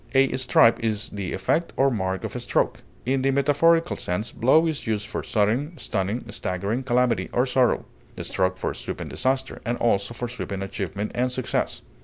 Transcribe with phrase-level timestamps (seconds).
[0.15, 2.81] A stripe is the effect or mark of a stroke.
[3.05, 7.85] In the metaphorical sense, blow is used for sudden, stunning, staggering calamity or sorrow;
[8.19, 11.83] stroke for sweeping disaster, and also for sweeping achievement and success.